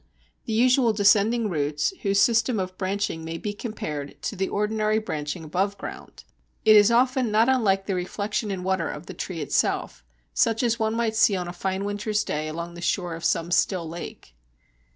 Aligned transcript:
The 0.45 0.53
usual 0.53 0.93
descending 0.93 1.47
roots, 1.47 1.93
whose 2.01 2.19
system 2.19 2.59
of 2.59 2.75
branching 2.75 3.23
may 3.23 3.37
be 3.37 3.53
compared 3.53 4.19
to 4.23 4.35
the 4.35 4.47
ordinary 4.49 4.97
branching 4.97 5.43
above 5.43 5.77
ground. 5.77 6.23
It 6.65 6.75
is 6.75 6.89
often 6.89 7.29
not 7.29 7.47
unlike 7.47 7.85
the 7.85 7.93
reflection 7.93 8.49
in 8.49 8.63
water 8.63 8.89
of 8.89 9.05
the 9.05 9.13
tree 9.13 9.41
itself, 9.41 10.03
such 10.33 10.63
as 10.63 10.79
one 10.79 10.95
might 10.95 11.15
see 11.15 11.35
on 11.35 11.47
a 11.47 11.53
fine 11.53 11.85
winter's 11.85 12.23
day 12.23 12.47
along 12.47 12.73
the 12.73 12.81
shore 12.81 13.13
of 13.13 13.23
some 13.23 13.51
still 13.51 13.87
lake. 13.87 14.33